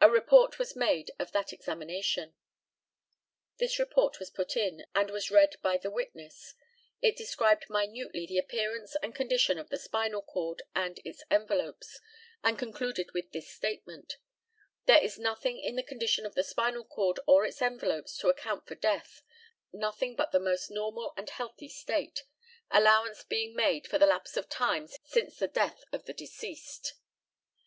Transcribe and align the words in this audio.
A 0.00 0.08
report 0.08 0.58
was 0.58 0.74
made 0.74 1.10
of 1.18 1.32
that 1.32 1.52
examination. 1.52 2.34
This 3.58 3.78
report 3.78 4.18
was 4.18 4.30
put 4.30 4.56
in, 4.56 4.86
and 4.94 5.10
was 5.10 5.30
read 5.30 5.56
by 5.60 5.76
the 5.76 5.90
witness. 5.90 6.54
It 7.02 7.18
described 7.18 7.66
minutely 7.68 8.24
the 8.26 8.38
appearance 8.38 8.96
and 9.02 9.14
condition 9.14 9.58
of 9.58 9.68
the 9.68 9.76
spinal 9.76 10.22
cord 10.22 10.62
and 10.74 10.98
its 11.04 11.22
envelopes, 11.30 12.00
and 12.42 12.58
concluded 12.58 13.10
with 13.12 13.30
this 13.32 13.50
statement: 13.52 14.16
"There 14.86 15.04
is 15.04 15.18
nothing 15.18 15.58
in 15.58 15.76
the 15.76 15.82
condition 15.82 16.24
of 16.24 16.34
the 16.34 16.44
spinal 16.44 16.86
cord 16.86 17.20
or 17.26 17.44
its 17.44 17.60
envelopes 17.60 18.16
to 18.20 18.30
account 18.30 18.66
for 18.66 18.74
death; 18.74 19.20
nothing 19.70 20.16
but 20.16 20.32
the 20.32 20.40
most 20.40 20.70
normal 20.70 21.12
and 21.14 21.28
healthy 21.28 21.68
state, 21.68 22.22
allowance 22.70 23.22
being 23.22 23.54
made 23.54 23.86
for 23.86 23.98
the 23.98 24.06
lapse 24.06 24.38
of 24.38 24.48
time 24.48 24.88
since 25.04 25.36
the 25.38 25.46
death 25.46 25.84
of 25.92 26.06
the 26.06 26.14
deceased." 26.14 26.94